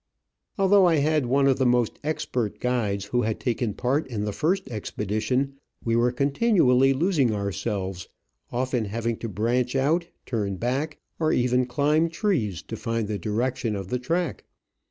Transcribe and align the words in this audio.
Although 0.57 0.87
I 0.87 0.95
had 0.95 1.27
one 1.27 1.45
of 1.45 1.59
the 1.59 1.65
most 1.67 1.99
expert 2.03 2.59
guides 2.59 3.05
who 3.05 3.21
had 3.21 3.39
taken 3.39 3.75
part 3.75 4.07
in 4.07 4.25
the 4.25 4.31
first 4.33 4.67
expedition, 4.67 5.57
we 5.85 5.95
were 5.95 6.11
con 6.11 6.31
tinually 6.31 6.97
losing 6.99 7.31
ourselves, 7.35 8.07
often 8.51 8.85
having 8.85 9.17
to 9.17 9.29
branch 9.29 9.75
out, 9.75 10.07
turn 10.25 10.55
back, 10.55 10.97
or 11.19 11.31
even 11.31 11.67
climb 11.67 12.09
trees, 12.09 12.63
to 12.63 12.75
find 12.75 13.07
the 13.07 13.19
direction 13.19 13.75
of 13.75 13.89
the 13.89 13.99
track. 13.99 14.45